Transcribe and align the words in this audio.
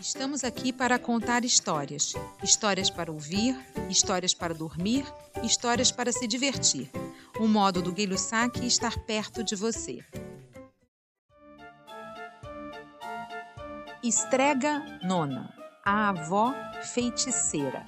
Estamos 0.00 0.44
aqui 0.44 0.72
para 0.72 0.98
contar 0.98 1.44
histórias. 1.44 2.14
Histórias 2.42 2.88
para 2.88 3.12
ouvir, 3.12 3.54
histórias 3.90 4.32
para 4.32 4.54
dormir, 4.54 5.04
histórias 5.42 5.92
para 5.92 6.10
se 6.10 6.26
divertir. 6.26 6.90
O 7.38 7.46
modo 7.46 7.82
do 7.82 7.92
Guilho 7.92 8.16
Saque 8.16 8.66
estar 8.66 8.98
perto 9.00 9.44
de 9.44 9.54
você. 9.54 10.02
Estrega 14.02 15.00
Nona, 15.02 15.52
a 15.84 16.08
avó 16.08 16.54
feiticeira. 16.94 17.84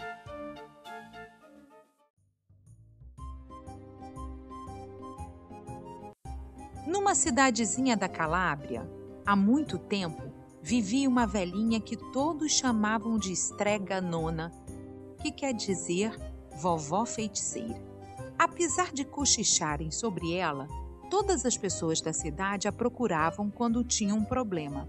Numa 6.86 7.14
cidadezinha 7.14 7.96
da 7.96 8.06
Calábria, 8.06 8.86
há 9.24 9.34
muito 9.34 9.79
tempo, 9.79 10.31
vivia 10.62 11.08
uma 11.08 11.26
velhinha 11.26 11.80
que 11.80 11.96
todos 11.96 12.52
chamavam 12.52 13.18
de 13.18 13.32
Estrega 13.32 14.00
Nona, 14.00 14.52
que 15.21 15.32
quer 15.32 15.52
dizer 15.52 16.16
vovó 16.57 17.04
feiticeira. 17.04 17.82
Apesar 18.38 18.93
de 18.93 19.04
cochicharem 19.04 19.90
sobre 19.90 20.35
ela, 20.35 20.68
todas 21.11 21.44
as 21.44 21.57
pessoas 21.57 22.00
da 22.00 22.12
cidade 22.12 22.68
a 22.68 22.72
procuravam 22.72 23.50
quando 23.50 23.85
tinham 23.85 24.18
um 24.18 24.25
problema 24.25 24.88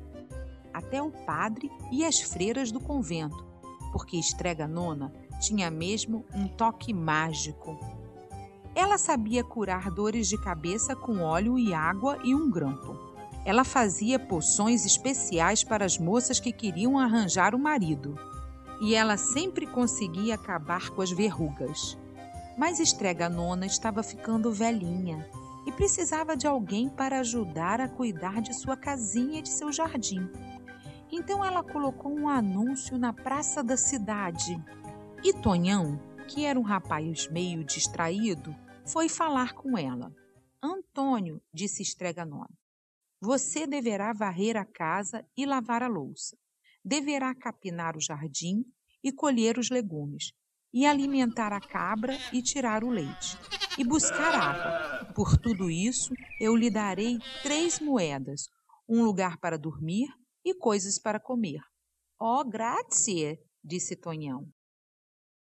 até 0.74 1.02
o 1.02 1.12
padre 1.12 1.72
e 1.92 2.04
as 2.04 2.20
freiras 2.20 2.72
do 2.72 2.80
convento, 2.80 3.46
porque 3.92 4.18
Estrega 4.18 4.68
Nona 4.68 5.14
tinha 5.40 5.70
mesmo 5.70 6.26
um 6.34 6.48
toque 6.48 6.94
mágico. 6.94 7.78
Ela 8.74 8.98
sabia 8.98 9.44
curar 9.44 9.92
dores 9.92 10.28
de 10.28 10.38
cabeça 10.42 10.96
com 10.96 11.20
óleo 11.20 11.60
e 11.60 11.74
água 11.74 12.18
e 12.24 12.34
um 12.34 12.50
grampo. 12.50 13.13
Ela 13.46 13.66
fazia 13.66 14.18
poções 14.18 14.86
especiais 14.86 15.64
para 15.64 15.84
as 15.84 15.98
moças 15.98 16.40
que 16.40 16.54
queriam 16.54 16.98
arranjar 16.98 17.54
o 17.54 17.60
marido. 17.60 18.18
E 18.82 18.96
ela 18.96 19.18
sempre 19.18 19.68
conseguia 19.68 20.36
acabar 20.36 20.90
com 20.92 21.02
as 21.02 21.12
verrugas. 21.12 21.98
Mas 22.58 22.80
Estrega 22.80 23.28
Nona 23.28 23.66
estava 23.66 24.02
ficando 24.02 24.52
velhinha 24.52 25.28
e 25.66 25.72
precisava 25.72 26.36
de 26.36 26.48
alguém 26.48 26.90
para 26.90 27.20
ajudar 27.20 27.82
a 27.82 27.88
cuidar 27.88 28.42
de 28.42 28.54
sua 28.54 28.78
casinha 28.78 29.40
e 29.40 29.42
de 29.42 29.50
seu 29.50 29.72
jardim. 29.72 30.30
Então 31.12 31.44
ela 31.44 31.64
colocou 31.64 32.12
um 32.14 32.28
anúncio 32.28 32.98
na 32.98 33.14
praça 33.14 33.64
da 33.64 33.78
cidade. 33.78 34.62
E 35.24 35.34
Tonhão, 35.34 36.00
que 36.28 36.46
era 36.46 36.60
um 36.60 36.64
rapaz 36.64 37.28
meio 37.30 37.64
distraído, 37.64 38.56
foi 38.86 39.08
falar 39.08 39.54
com 39.54 39.78
ela. 39.78 40.14
Antônio, 40.62 41.42
disse 41.54 41.82
Estreganona, 41.82 42.50
você 43.24 43.66
deverá 43.66 44.12
varrer 44.12 44.58
a 44.58 44.66
casa 44.66 45.26
e 45.38 45.46
lavar 45.46 45.82
a 45.82 45.88
louça. 45.88 46.38
Deverá 46.84 47.34
capinar 47.34 47.96
o 47.96 48.02
jardim 48.02 48.66
e 49.02 49.14
colher 49.14 49.58
os 49.58 49.70
legumes, 49.70 50.34
e 50.74 50.86
alimentar 50.86 51.54
a 51.54 51.62
cabra 51.62 52.18
e 52.34 52.42
tirar 52.42 52.84
o 52.84 52.90
leite, 52.90 53.38
e 53.78 53.84
buscar 53.86 54.36
água. 54.36 55.14
Por 55.14 55.38
tudo 55.38 55.70
isso, 55.70 56.14
eu 56.38 56.54
lhe 56.54 56.70
darei 56.70 57.18
três 57.42 57.80
moedas, 57.80 58.50
um 58.90 59.06
lugar 59.06 59.38
para 59.38 59.58
dormir 59.58 60.10
e 60.44 60.54
coisas 60.54 61.00
para 61.00 61.18
comer. 61.18 61.62
Oh, 62.20 62.44
grazie, 62.44 63.40
disse 63.64 63.96
Tonhão. 63.96 64.46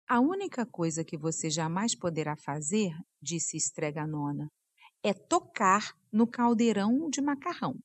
A 0.06 0.20
única 0.20 0.66
coisa 0.66 1.06
que 1.06 1.18
você 1.18 1.50
jamais 1.50 1.96
poderá 1.96 2.36
fazer, 2.36 2.92
disse 3.22 3.56
Estreganona, 3.56 4.50
é 5.04 5.14
tocar 5.14 5.96
no 6.12 6.28
caldeirão 6.28 7.10
de 7.10 7.22
macarrão. 7.22 7.76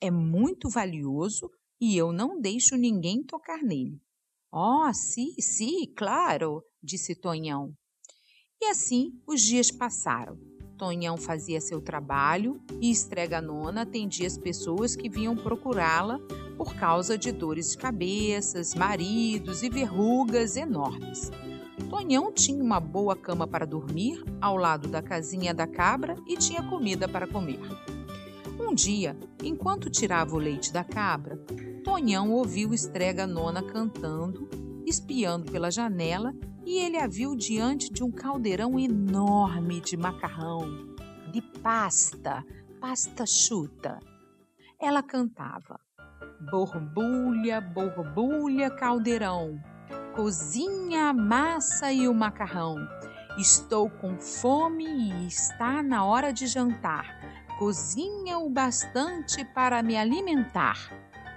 É 0.00 0.10
muito 0.10 0.68
valioso 0.68 1.50
e 1.80 1.96
eu 1.96 2.12
não 2.12 2.40
deixo 2.40 2.76
ninguém 2.76 3.22
tocar 3.22 3.62
nele. 3.62 4.00
Oh, 4.52 4.92
sim, 4.92 5.34
sim, 5.40 5.86
claro, 5.96 6.62
disse 6.82 7.14
Tonhão. 7.14 7.72
E 8.60 8.66
assim 8.66 9.20
os 9.26 9.40
dias 9.40 9.70
passaram. 9.70 10.38
Tonhão 10.78 11.16
fazia 11.16 11.60
seu 11.60 11.80
trabalho 11.80 12.60
e 12.80 12.90
Estreganona 12.90 13.82
atendia 13.82 14.26
as 14.26 14.36
pessoas 14.36 14.96
que 14.96 15.08
vinham 15.08 15.36
procurá-la 15.36 16.18
por 16.56 16.74
causa 16.74 17.16
de 17.16 17.32
dores 17.32 17.72
de 17.72 17.78
cabeças, 17.78 18.74
maridos 18.74 19.62
e 19.62 19.70
verrugas 19.70 20.56
enormes. 20.56 21.30
Tonhão 21.92 22.32
tinha 22.32 22.64
uma 22.64 22.80
boa 22.80 23.14
cama 23.14 23.46
para 23.46 23.66
dormir 23.66 24.24
ao 24.40 24.56
lado 24.56 24.88
da 24.88 25.02
casinha 25.02 25.52
da 25.52 25.66
cabra 25.66 26.16
e 26.26 26.38
tinha 26.38 26.62
comida 26.62 27.06
para 27.06 27.26
comer. 27.26 27.60
Um 28.58 28.74
dia, 28.74 29.14
enquanto 29.44 29.90
tirava 29.90 30.34
o 30.34 30.38
leite 30.38 30.72
da 30.72 30.82
cabra, 30.82 31.36
Tonhão 31.84 32.32
ouviu 32.32 32.72
Estrega 32.72 33.26
Nona 33.26 33.62
cantando, 33.62 34.48
espiando 34.86 35.52
pela 35.52 35.70
janela, 35.70 36.34
e 36.64 36.78
ele 36.78 36.96
a 36.96 37.06
viu 37.06 37.36
diante 37.36 37.92
de 37.92 38.02
um 38.02 38.10
caldeirão 38.10 38.78
enorme 38.78 39.78
de 39.82 39.94
macarrão, 39.94 40.94
de 41.30 41.42
pasta, 41.60 42.42
pasta 42.80 43.26
chuta. 43.26 44.00
Ela 44.80 45.02
cantava: 45.02 45.78
Borbulha, 46.50 47.60
borbulha, 47.60 48.70
caldeirão, 48.70 49.60
cozinha 50.14 51.08
a 51.08 51.12
massa 51.12 51.90
e 51.90 52.06
o 52.06 52.12
macarrão. 52.14 52.76
Estou 53.38 53.88
com 53.88 54.18
fome 54.18 54.84
e 54.84 55.26
está 55.26 55.82
na 55.82 56.04
hora 56.04 56.32
de 56.32 56.46
jantar. 56.46 57.18
Cozinha 57.58 58.38
o 58.38 58.50
bastante 58.50 59.42
para 59.54 59.82
me 59.82 59.96
alimentar. 59.96 60.76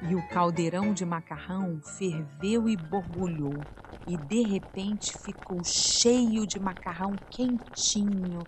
E 0.01 0.13
o 0.13 0.27
caldeirão 0.27 0.93
de 0.93 1.05
macarrão 1.05 1.79
ferveu 1.97 2.67
e 2.67 2.75
borbulhou, 2.75 3.63
e 4.05 4.17
de 4.17 4.43
repente 4.43 5.17
ficou 5.17 5.63
cheio 5.63 6.45
de 6.45 6.59
macarrão 6.59 7.15
quentinho, 7.29 8.39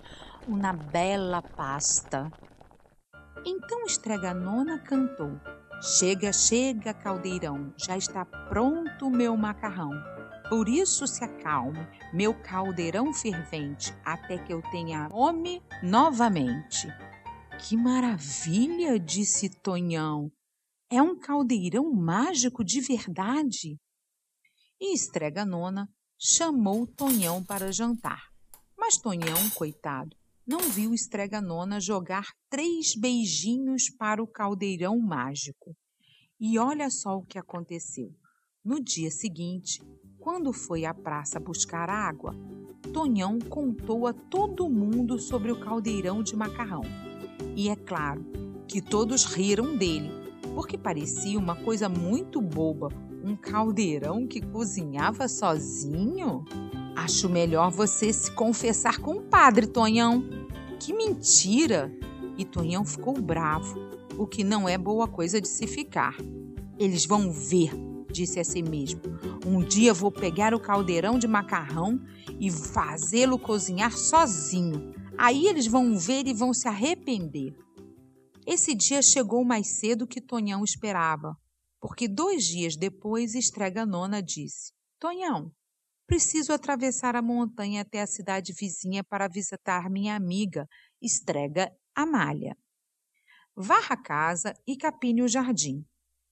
uma 0.45 0.73
bela 0.73 1.41
pasta. 1.41 2.29
Então 3.45 3.85
Estreganona 3.85 4.77
cantou: 4.79 5.39
Chega, 5.81 6.33
chega, 6.33 6.93
caldeirão, 6.93 7.73
já 7.77 7.95
está 7.95 8.25
pronto 8.25 9.07
o 9.07 9.11
meu 9.11 9.37
macarrão. 9.37 10.16
Por 10.49 10.69
isso 10.69 11.05
se 11.05 11.25
acalme, 11.25 11.85
meu 12.13 12.33
caldeirão 12.33 13.13
fervente, 13.13 13.93
até 14.05 14.37
que 14.37 14.53
eu 14.53 14.61
tenha 14.71 15.09
fome 15.09 15.61
novamente. 15.83 16.87
Que 17.59 17.75
maravilha, 17.75 18.97
disse 18.97 19.49
Tonhão. 19.49 20.31
É 20.89 21.01
um 21.01 21.19
caldeirão 21.19 21.91
mágico 21.91 22.63
de 22.63 22.79
verdade. 22.79 23.77
E 24.79 24.93
Estrega 24.93 25.43
Nona 25.43 25.89
chamou 26.17 26.87
Tonhão 26.87 27.43
para 27.43 27.73
jantar. 27.73 28.21
Mas 28.77 28.95
Tonhão, 28.95 29.49
coitado, 29.53 30.15
não 30.47 30.59
viu 30.59 30.93
Estrega 30.93 31.41
Nona 31.41 31.81
jogar 31.81 32.31
três 32.49 32.95
beijinhos 32.95 33.89
para 33.89 34.23
o 34.23 34.27
caldeirão 34.27 34.97
mágico. 34.97 35.75
E 36.39 36.57
olha 36.57 36.89
só 36.89 37.17
o 37.17 37.25
que 37.25 37.37
aconteceu. 37.37 38.15
No 38.63 38.81
dia 38.81 39.11
seguinte, 39.11 39.81
quando 40.27 40.51
foi 40.51 40.83
à 40.83 40.93
praça 40.93 41.39
buscar 41.39 41.89
água, 41.89 42.35
Tonhão 42.91 43.39
contou 43.39 44.05
a 44.05 44.11
todo 44.11 44.69
mundo 44.69 45.17
sobre 45.17 45.53
o 45.53 45.57
caldeirão 45.57 46.21
de 46.21 46.35
macarrão. 46.35 46.81
E 47.55 47.69
é 47.69 47.77
claro 47.77 48.25
que 48.67 48.81
todos 48.81 49.23
riram 49.23 49.77
dele, 49.77 50.11
porque 50.53 50.77
parecia 50.77 51.39
uma 51.39 51.55
coisa 51.55 51.87
muito 51.87 52.41
boba 52.41 52.89
um 53.23 53.37
caldeirão 53.37 54.27
que 54.27 54.41
cozinhava 54.41 55.29
sozinho. 55.29 56.43
Acho 56.93 57.29
melhor 57.29 57.71
você 57.71 58.11
se 58.11 58.29
confessar 58.29 58.99
com 58.99 59.19
o 59.19 59.21
padre, 59.21 59.65
Tonhão. 59.65 60.25
Que 60.77 60.91
mentira! 60.91 61.89
E 62.37 62.43
Tonhão 62.43 62.83
ficou 62.83 63.13
bravo, 63.13 63.79
o 64.17 64.27
que 64.27 64.43
não 64.43 64.67
é 64.67 64.77
boa 64.77 65.07
coisa 65.07 65.39
de 65.39 65.47
se 65.47 65.65
ficar. 65.65 66.17
Eles 66.77 67.05
vão 67.05 67.31
ver, 67.31 67.71
disse 68.11 68.39
a 68.39 68.43
si 68.43 68.61
mesmo. 68.61 69.01
Um 69.45 69.63
dia 69.63 69.93
vou 69.93 70.11
pegar 70.11 70.53
o 70.53 70.59
caldeirão 70.59 71.17
de 71.19 71.27
macarrão 71.27 71.99
e 72.39 72.51
fazê-lo 72.51 73.39
cozinhar 73.39 73.91
sozinho. 73.91 74.93
Aí 75.17 75.47
eles 75.47 75.67
vão 75.67 75.97
ver 75.97 76.27
e 76.27 76.33
vão 76.33 76.53
se 76.53 76.67
arrepender. 76.67 77.55
Esse 78.45 78.73
dia 78.73 79.01
chegou 79.01 79.43
mais 79.43 79.79
cedo 79.79 80.07
que 80.07 80.21
Tonhão 80.21 80.63
esperava, 80.63 81.35
porque 81.81 82.07
dois 82.07 82.45
dias 82.45 82.77
depois 82.77 83.35
Estrega 83.35 83.85
Nona 83.85 84.21
disse: 84.21 84.71
Tonhão, 84.99 85.51
preciso 86.07 86.53
atravessar 86.53 87.15
a 87.15 87.21
montanha 87.21 87.81
até 87.81 88.01
a 88.01 88.07
cidade 88.07 88.53
vizinha 88.53 89.03
para 89.03 89.27
visitar 89.27 89.89
minha 89.89 90.15
amiga, 90.15 90.65
Estrega 91.01 91.69
Amália. 91.93 92.55
Varra 93.55 93.95
a 93.95 94.01
casa 94.01 94.53
e 94.65 94.77
capine 94.77 95.23
o 95.23 95.27
jardim. 95.27 95.83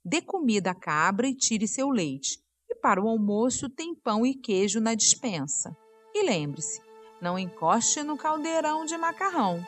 Dê 0.07 0.21
comida 0.21 0.69
à 0.69 0.75
cabra 0.75 1.27
e 1.27 1.33
tire 1.33 1.67
seu 1.67 1.89
leite. 1.89 2.39
E 2.69 2.75
para 2.75 3.01
o 3.01 3.07
almoço 3.07 3.67
tem 3.67 3.95
pão 3.95 4.23
e 4.23 4.35
queijo 4.35 4.79
na 4.79 4.93
dispensa. 4.93 5.75
E 6.13 6.23
lembre-se, 6.23 6.79
não 7.19 7.39
encoste 7.39 8.03
no 8.03 8.15
caldeirão 8.15 8.85
de 8.85 8.95
macarrão. 8.97 9.65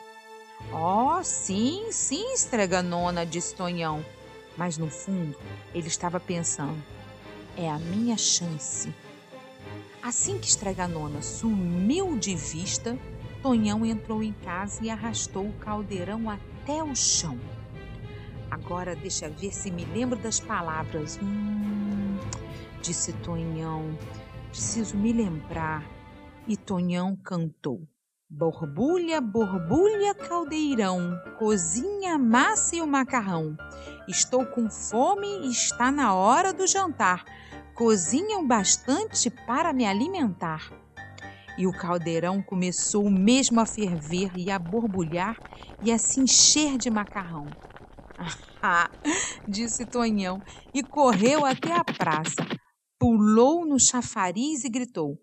Oh, 0.72 1.24
sim, 1.24 1.90
sim, 1.90 2.32
Estrega 2.32 2.80
Nona, 2.80 3.26
disse 3.26 3.52
Tonhão. 3.56 4.04
Mas 4.56 4.78
no 4.78 4.88
fundo, 4.88 5.36
ele 5.74 5.88
estava 5.88 6.20
pensando: 6.20 6.80
é 7.56 7.68
a 7.68 7.78
minha 7.80 8.16
chance. 8.16 8.94
Assim 10.00 10.38
que 10.38 10.46
Estreganona 10.46 11.20
sumiu 11.20 12.16
de 12.16 12.36
vista, 12.36 12.96
Tonhão 13.42 13.84
entrou 13.84 14.22
em 14.22 14.32
casa 14.32 14.84
e 14.84 14.88
arrastou 14.88 15.48
o 15.48 15.52
caldeirão 15.54 16.30
até 16.30 16.80
o 16.80 16.94
chão. 16.94 17.36
Agora 18.68 18.94
deixa 18.94 19.30
ver 19.30 19.50
se 19.50 19.70
me 19.70 19.82
lembro 19.86 20.18
das 20.18 20.38
palavras. 20.38 21.18
Hum, 21.22 22.18
disse 22.82 23.14
Tonhão. 23.14 23.96
Preciso 24.50 24.94
me 24.94 25.10
lembrar. 25.10 25.82
E 26.46 26.54
Tonhão 26.54 27.16
cantou. 27.16 27.88
Borbulha, 28.28 29.22
borbulha, 29.22 30.14
caldeirão, 30.14 31.18
cozinha 31.38 32.16
a 32.16 32.18
massa 32.18 32.76
e 32.76 32.82
o 32.82 32.86
macarrão. 32.86 33.56
Estou 34.06 34.44
com 34.44 34.68
fome 34.68 35.46
e 35.46 35.50
está 35.50 35.90
na 35.90 36.12
hora 36.12 36.52
do 36.52 36.66
jantar. 36.66 37.24
Cozinham 37.74 38.46
bastante 38.46 39.30
para 39.30 39.72
me 39.72 39.86
alimentar. 39.86 40.70
E 41.56 41.66
o 41.66 41.72
caldeirão 41.72 42.42
começou 42.42 43.08
mesmo 43.08 43.60
a 43.60 43.64
ferver 43.64 44.30
e 44.36 44.50
a 44.50 44.58
borbulhar 44.58 45.40
e 45.80 45.90
a 45.90 45.96
se 45.96 46.20
encher 46.20 46.76
de 46.76 46.90
macarrão. 46.90 47.46
Ah, 48.62 48.90
disse 49.46 49.86
Tonhão 49.86 50.42
e 50.74 50.82
correu 50.82 51.44
até 51.44 51.72
a 51.72 51.84
praça. 51.84 52.44
Pulou 52.98 53.64
no 53.64 53.78
chafariz 53.78 54.64
e 54.64 54.68
gritou: 54.68 55.16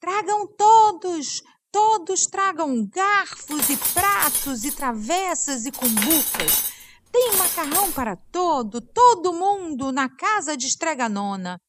Tragam 0.00 0.46
todos, 0.56 1.42
todos 1.70 2.26
tragam 2.26 2.86
garfos 2.86 3.70
e 3.70 3.76
pratos 3.92 4.64
e 4.64 4.72
travessas 4.72 5.64
e 5.64 5.70
cumbucas. 5.70 6.72
Tem 7.12 7.36
macarrão 7.36 7.92
para 7.92 8.16
todo, 8.16 8.80
todo 8.80 9.32
mundo 9.32 9.92
na 9.92 10.08
casa 10.08 10.56
de 10.56 10.66
Estreganona. 10.66 11.60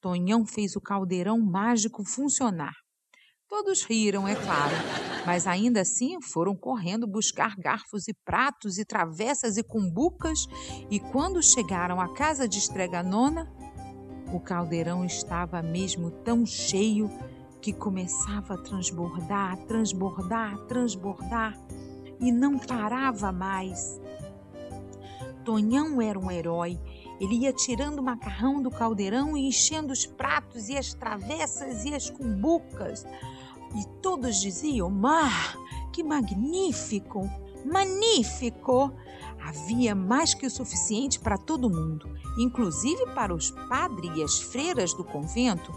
Tonhão 0.00 0.46
fez 0.46 0.76
o 0.76 0.80
caldeirão 0.80 1.38
mágico 1.40 2.04
funcionar. 2.04 2.83
Todos 3.56 3.84
riram, 3.84 4.26
é 4.26 4.34
claro, 4.34 4.74
mas 5.24 5.46
ainda 5.46 5.82
assim 5.82 6.20
foram 6.20 6.56
correndo 6.56 7.06
buscar 7.06 7.54
garfos 7.56 8.08
e 8.08 8.12
pratos 8.12 8.78
e 8.78 8.84
travessas 8.84 9.56
e 9.56 9.62
cumbucas, 9.62 10.48
e 10.90 10.98
quando 10.98 11.40
chegaram 11.40 12.00
à 12.00 12.12
casa 12.12 12.48
de 12.48 12.58
Estreganona, 12.58 13.48
o 14.32 14.40
caldeirão 14.40 15.04
estava 15.04 15.62
mesmo 15.62 16.10
tão 16.10 16.44
cheio 16.44 17.08
que 17.62 17.72
começava 17.72 18.54
a 18.54 18.58
transbordar, 18.58 19.56
transbordar, 19.68 20.58
transbordar 20.66 21.56
e 22.18 22.32
não 22.32 22.58
parava 22.58 23.30
mais. 23.30 24.00
Tonhão 25.44 26.02
era 26.02 26.18
um 26.18 26.28
herói. 26.28 26.80
Ele 27.20 27.36
ia 27.36 27.52
tirando 27.52 28.00
o 28.00 28.02
macarrão 28.02 28.60
do 28.60 28.70
caldeirão 28.70 29.36
e 29.36 29.46
enchendo 29.46 29.92
os 29.92 30.04
pratos 30.04 30.68
e 30.68 30.76
as 30.76 30.92
travessas 30.92 31.84
e 31.84 31.94
as 31.94 32.10
cumbucas. 32.10 33.06
E 33.74 33.84
todos 34.00 34.40
diziam: 34.40 34.90
Mar, 34.90 35.56
que 35.92 36.02
magnífico! 36.02 37.28
Magnífico! 37.64 38.92
Havia 39.42 39.94
mais 39.94 40.32
que 40.32 40.46
o 40.46 40.50
suficiente 40.50 41.20
para 41.20 41.36
todo 41.36 41.68
mundo, 41.68 42.08
inclusive 42.38 43.04
para 43.14 43.34
os 43.34 43.50
padres 43.50 44.10
e 44.16 44.22
as 44.22 44.40
freiras 44.40 44.94
do 44.94 45.04
convento, 45.04 45.70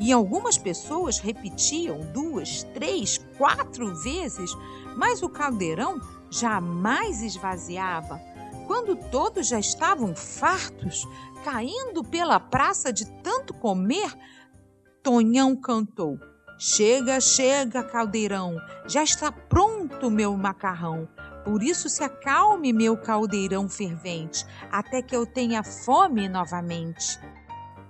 e 0.00 0.10
algumas 0.10 0.58
pessoas 0.58 1.18
repetiam 1.18 2.00
duas, 2.12 2.64
três, 2.74 3.18
quatro 3.38 3.94
vezes, 4.02 4.52
mas 4.96 5.22
o 5.22 5.28
caldeirão 5.28 6.00
jamais 6.30 7.22
esvaziava. 7.22 8.20
Quando 8.66 8.96
todos 8.96 9.48
já 9.48 9.60
estavam 9.60 10.16
fartos, 10.16 11.06
caindo 11.44 12.02
pela 12.02 12.40
praça 12.40 12.92
de 12.92 13.04
tanto 13.22 13.54
comer, 13.54 14.12
Tonhão 15.02 15.54
cantou: 15.54 16.18
Chega, 16.58 17.20
chega, 17.20 17.82
caldeirão, 17.82 18.56
já 18.86 19.02
está 19.02 19.32
pronto 19.32 20.10
meu 20.10 20.36
macarrão. 20.36 21.08
Por 21.44 21.62
isso 21.62 21.88
se 21.88 22.04
acalme 22.04 22.72
meu 22.72 22.96
caldeirão 22.96 23.68
fervente, 23.68 24.44
até 24.70 25.02
que 25.02 25.14
eu 25.14 25.26
tenha 25.26 25.64
fome 25.64 26.28
novamente. 26.28 27.18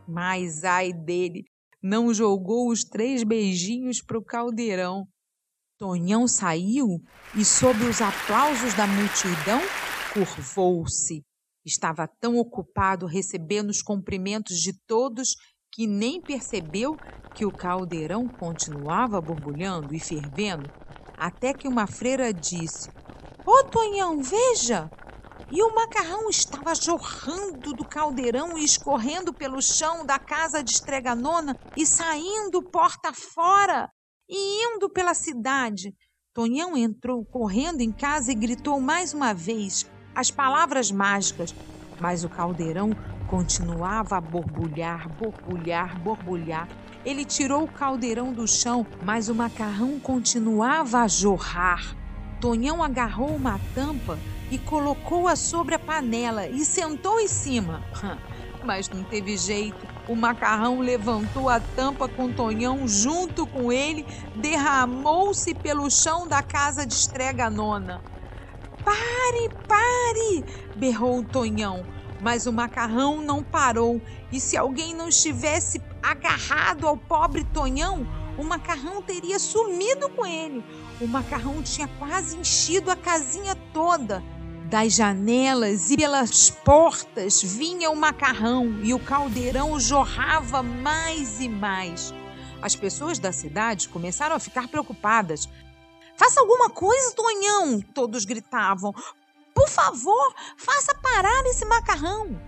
Mas 0.08 0.64
ai 0.64 0.92
dele, 0.92 1.44
não 1.82 2.14
jogou 2.14 2.70
os 2.70 2.82
três 2.82 3.22
beijinhos 3.22 4.00
para 4.00 4.16
o 4.16 4.24
caldeirão. 4.24 5.06
Tonhão 5.78 6.28
saiu 6.28 7.00
e, 7.34 7.44
sob 7.44 7.84
os 7.84 8.00
aplausos 8.00 8.72
da 8.74 8.86
multidão, 8.86 9.60
curvou-se. 10.14 11.22
Estava 11.64 12.08
tão 12.20 12.36
ocupado 12.36 13.06
recebendo 13.06 13.70
os 13.70 13.82
cumprimentos 13.82 14.58
de 14.58 14.72
todos 14.86 15.34
que 15.72 15.86
nem 15.86 16.20
percebeu 16.22 16.98
que 17.34 17.46
o 17.46 17.52
caldeirão 17.52 18.28
continuava 18.28 19.20
borbulhando 19.20 19.94
e 19.94 20.00
fervendo, 20.00 20.70
até 21.16 21.54
que 21.54 21.66
uma 21.66 21.86
freira 21.86 22.32
disse: 22.32 22.90
Ô 23.46 23.50
oh, 23.50 23.70
Tonhão, 23.70 24.20
veja! 24.20 24.90
E 25.50 25.62
o 25.62 25.74
macarrão 25.74 26.30
estava 26.30 26.74
jorrando 26.74 27.74
do 27.74 27.86
caldeirão 27.86 28.56
e 28.56 28.64
escorrendo 28.64 29.34
pelo 29.34 29.60
chão 29.60 30.06
da 30.06 30.18
casa 30.18 30.62
de 30.62 30.70
Estreganona 30.70 31.54
e 31.76 31.86
saindo 31.86 32.62
porta 32.70 33.12
fora 33.12 33.90
e 34.28 34.64
indo 34.66 34.88
pela 34.90 35.12
cidade. 35.12 35.94
Tonhão 36.32 36.74
entrou 36.74 37.22
correndo 37.26 37.82
em 37.82 37.92
casa 37.92 38.32
e 38.32 38.34
gritou 38.34 38.80
mais 38.80 39.12
uma 39.12 39.34
vez 39.34 39.84
as 40.14 40.30
palavras 40.30 40.90
mágicas, 40.90 41.54
mas 42.00 42.24
o 42.24 42.30
caldeirão 42.30 42.90
continuava 43.32 44.18
a 44.18 44.20
borbulhar, 44.20 45.08
borbulhar, 45.08 45.96
borbulhar. 45.96 46.68
Ele 47.02 47.24
tirou 47.24 47.64
o 47.64 47.68
caldeirão 47.68 48.30
do 48.30 48.46
chão, 48.46 48.86
mas 49.02 49.30
o 49.30 49.34
macarrão 49.34 49.98
continuava 49.98 50.98
a 50.98 51.08
jorrar. 51.08 51.96
Tonhão 52.42 52.82
agarrou 52.82 53.34
uma 53.34 53.58
tampa 53.74 54.18
e 54.50 54.58
colocou-a 54.58 55.34
sobre 55.34 55.74
a 55.74 55.78
panela 55.78 56.46
e 56.46 56.62
sentou 56.62 57.18
em 57.18 57.26
cima. 57.26 57.82
Mas 58.62 58.90
não 58.90 59.02
teve 59.02 59.36
jeito. 59.36 59.88
O 60.06 60.14
macarrão 60.14 60.80
levantou 60.80 61.48
a 61.48 61.58
tampa 61.58 62.06
com 62.06 62.30
Tonhão 62.30 62.86
junto 62.86 63.46
com 63.46 63.72
ele, 63.72 64.06
derramou-se 64.36 65.54
pelo 65.54 65.90
chão 65.90 66.28
da 66.28 66.42
casa 66.42 66.86
de 66.86 66.92
estrega 66.92 67.48
nona. 67.48 68.00
Pare, 68.84 69.50
pare! 69.66 70.44
berrou 70.76 71.24
Tonhão. 71.24 71.84
Mas 72.22 72.46
o 72.46 72.52
macarrão 72.52 73.20
não 73.20 73.42
parou, 73.42 74.00
e 74.30 74.38
se 74.38 74.56
alguém 74.56 74.94
não 74.94 75.08
estivesse 75.08 75.82
agarrado 76.00 76.86
ao 76.86 76.96
pobre 76.96 77.42
Tonhão, 77.42 78.06
o 78.38 78.44
macarrão 78.44 79.02
teria 79.02 79.38
sumido 79.40 80.08
com 80.10 80.24
ele. 80.24 80.64
O 81.00 81.06
macarrão 81.08 81.60
tinha 81.62 81.88
quase 81.98 82.36
enchido 82.36 82.90
a 82.90 82.96
casinha 82.96 83.56
toda. 83.74 84.22
Das 84.70 84.94
janelas 84.94 85.90
e 85.90 85.96
pelas 85.96 86.48
portas 86.48 87.42
vinha 87.42 87.90
o 87.90 87.96
macarrão 87.96 88.80
e 88.82 88.94
o 88.94 89.00
caldeirão 89.00 89.78
jorrava 89.78 90.62
mais 90.62 91.40
e 91.40 91.48
mais. 91.48 92.14
As 92.62 92.76
pessoas 92.76 93.18
da 93.18 93.32
cidade 93.32 93.88
começaram 93.88 94.36
a 94.36 94.38
ficar 94.38 94.68
preocupadas. 94.68 95.48
Faça 96.16 96.40
alguma 96.40 96.70
coisa, 96.70 97.12
Tonhão! 97.14 97.80
Todos 97.92 98.24
gritavam. 98.24 98.94
Por 99.54 99.68
favor, 99.68 100.34
faça 100.56 100.94
parar 100.94 101.44
esse 101.46 101.64
macarrão! 101.64 102.40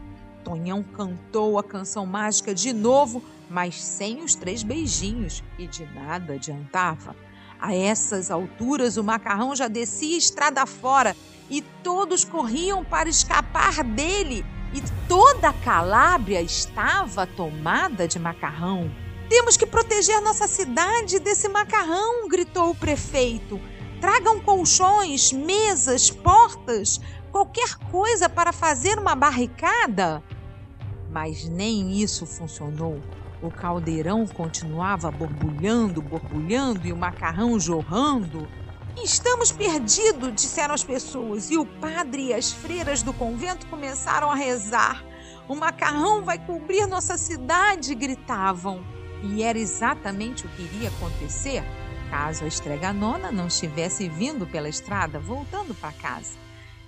Tonhão 0.42 0.82
cantou 0.82 1.58
a 1.58 1.64
canção 1.64 2.04
mágica 2.04 2.54
de 2.54 2.72
novo, 2.72 3.22
mas 3.48 3.82
sem 3.82 4.22
os 4.22 4.34
três 4.34 4.62
beijinhos, 4.62 5.42
e 5.58 5.66
de 5.66 5.86
nada 5.94 6.34
adiantava. 6.34 7.16
A 7.58 7.74
essas 7.74 8.30
alturas, 8.30 8.96
o 8.96 9.04
macarrão 9.04 9.56
já 9.56 9.68
descia 9.68 10.18
estrada 10.18 10.66
fora 10.66 11.16
e 11.48 11.62
todos 11.82 12.24
corriam 12.24 12.84
para 12.84 13.08
escapar 13.08 13.82
dele, 13.82 14.44
e 14.74 14.82
toda 15.08 15.48
a 15.48 15.52
Calábria 15.52 16.42
estava 16.42 17.26
tomada 17.26 18.08
de 18.08 18.18
macarrão. 18.18 18.90
Temos 19.28 19.56
que 19.56 19.66
proteger 19.66 20.20
nossa 20.20 20.46
cidade 20.46 21.18
desse 21.18 21.48
macarrão, 21.48 22.28
gritou 22.28 22.70
o 22.70 22.74
prefeito. 22.74 23.60
Tragam 24.04 24.38
colchões, 24.38 25.32
mesas, 25.32 26.10
portas, 26.10 27.00
qualquer 27.32 27.74
coisa 27.90 28.28
para 28.28 28.52
fazer 28.52 28.98
uma 28.98 29.14
barricada. 29.14 30.22
Mas 31.10 31.48
nem 31.48 31.90
isso 32.02 32.26
funcionou. 32.26 33.00
O 33.40 33.50
caldeirão 33.50 34.26
continuava 34.26 35.10
borbulhando, 35.10 36.02
borbulhando 36.02 36.86
e 36.86 36.92
o 36.92 36.96
macarrão 36.98 37.58
jorrando. 37.58 38.46
Estamos 39.02 39.50
perdidos, 39.50 40.34
disseram 40.34 40.74
as 40.74 40.84
pessoas, 40.84 41.50
e 41.50 41.56
o 41.56 41.64
padre 41.64 42.24
e 42.24 42.34
as 42.34 42.52
freiras 42.52 43.02
do 43.02 43.14
convento 43.14 43.66
começaram 43.68 44.30
a 44.30 44.34
rezar. 44.34 45.02
O 45.48 45.54
macarrão 45.54 46.22
vai 46.22 46.38
cobrir 46.38 46.86
nossa 46.86 47.16
cidade, 47.16 47.94
gritavam. 47.94 48.84
E 49.22 49.42
era 49.42 49.58
exatamente 49.58 50.44
o 50.44 50.48
que 50.50 50.62
iria 50.62 50.90
acontecer 50.90 51.64
caso 52.14 52.44
a 52.44 52.46
estreganona 52.46 53.32
não 53.32 53.48
estivesse 53.48 54.08
vindo 54.08 54.46
pela 54.46 54.68
estrada, 54.68 55.18
voltando 55.18 55.74
para 55.74 55.90
casa. 55.90 56.38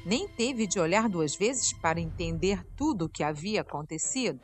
Nem 0.04 0.28
teve 0.28 0.68
de 0.68 0.78
olhar 0.78 1.08
duas 1.08 1.34
vezes 1.34 1.72
para 1.72 2.00
entender 2.00 2.64
tudo 2.76 3.06
o 3.06 3.08
que 3.08 3.24
havia 3.24 3.62
acontecido. 3.62 4.38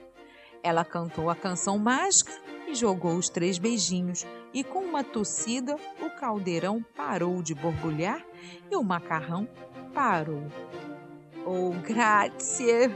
Ela 0.61 0.85
cantou 0.85 1.31
a 1.31 1.37
canção 1.37 1.79
mágica 1.79 2.33
e 2.67 2.75
jogou 2.75 3.15
os 3.15 3.29
três 3.29 3.59
beijinhos, 3.59 4.27
e 4.53 4.65
com 4.65 4.81
uma 4.81 5.05
tossida 5.05 5.77
o 6.01 6.11
caldeirão 6.19 6.85
parou 6.97 7.41
de 7.45 7.55
borbulhar 7.55 8.21
e 8.69 8.75
o 8.75 8.83
macarrão 8.83 9.49
parou. 9.95 10.43
Oh, 11.47 11.71
grazie, 11.87 12.91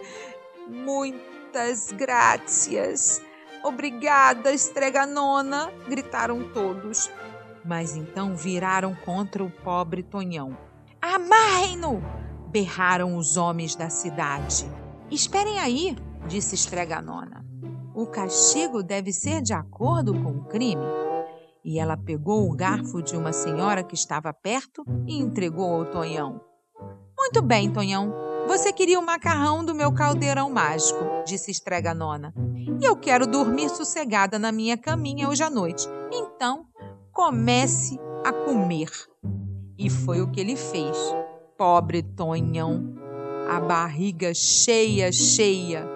muitas 0.66 1.92
gracias. 1.92 3.22
Obrigada, 3.62 4.52
estreganona, 4.52 5.72
gritaram 5.88 6.42
todos. 6.52 7.08
Mas 7.66 7.96
então 7.96 8.36
viraram 8.36 8.94
contra 8.94 9.42
o 9.42 9.50
pobre 9.50 10.02
Tonhão. 10.02 10.56
Amarrem-no! 11.02 12.02
berraram 12.56 13.16
os 13.16 13.36
homens 13.36 13.76
da 13.76 13.90
cidade. 13.90 14.64
Esperem 15.10 15.58
aí, 15.58 15.96
disse 16.26 16.54
Estreganona. 16.54 17.44
O 17.94 18.06
castigo 18.06 18.82
deve 18.82 19.12
ser 19.12 19.42
de 19.42 19.52
acordo 19.52 20.12
com 20.22 20.30
o 20.30 20.44
crime. 20.44 20.84
E 21.64 21.78
ela 21.78 21.96
pegou 21.96 22.48
o 22.48 22.54
garfo 22.54 23.02
de 23.02 23.16
uma 23.16 23.32
senhora 23.32 23.82
que 23.82 23.94
estava 23.94 24.32
perto 24.32 24.84
e 25.06 25.18
entregou 25.18 25.74
ao 25.74 25.84
Tonhão. 25.86 26.40
Muito 27.18 27.42
bem, 27.42 27.72
Tonhão. 27.72 28.14
Você 28.46 28.72
queria 28.72 29.00
o 29.00 29.04
macarrão 29.04 29.64
do 29.64 29.74
meu 29.74 29.92
caldeirão 29.92 30.48
mágico, 30.48 31.00
disse 31.26 31.50
Estreganona. 31.50 32.32
E 32.80 32.84
eu 32.84 32.96
quero 32.96 33.26
dormir 33.26 33.68
sossegada 33.70 34.38
na 34.38 34.52
minha 34.52 34.76
caminha 34.76 35.28
hoje 35.28 35.42
à 35.42 35.50
noite. 35.50 35.88
Então, 36.12 36.65
comece 37.16 37.98
a 38.26 38.30
comer. 38.30 38.90
E 39.78 39.88
foi 39.88 40.20
o 40.20 40.30
que 40.30 40.38
ele 40.38 40.54
fez. 40.54 40.94
Pobre 41.56 42.02
Tonhão, 42.02 42.94
a 43.48 43.58
barriga 43.58 44.34
cheia, 44.34 45.10
cheia, 45.10 45.86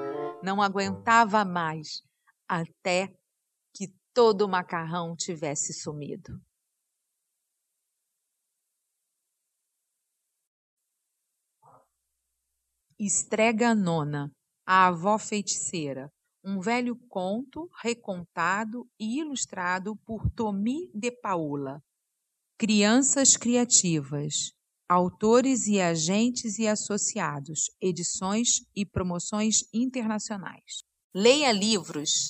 não 0.42 0.62
aguentava 0.62 1.44
mais, 1.44 2.02
até 2.48 3.14
que 3.76 3.88
todo 4.14 4.46
o 4.46 4.48
macarrão 4.48 5.14
tivesse 5.14 5.74
sumido. 5.74 6.40
Estrega 12.98 13.74
Nona, 13.74 14.32
a 14.66 14.86
avó 14.86 15.18
feiticeira, 15.18 16.10
um 16.44 16.60
velho 16.60 16.96
conto 17.08 17.70
recontado 17.82 18.88
e 18.98 19.20
ilustrado 19.20 19.96
por 20.04 20.28
Tomi 20.30 20.90
de 20.94 21.10
Paula. 21.10 21.82
Crianças 22.58 23.36
Criativas, 23.36 24.52
Autores 24.88 25.66
e 25.66 25.80
Agentes 25.80 26.58
e 26.58 26.66
Associados, 26.66 27.70
Edições 27.80 28.66
e 28.74 28.84
Promoções 28.84 29.64
Internacionais. 29.72 30.82
Leia 31.14 31.52
livros 31.52 32.28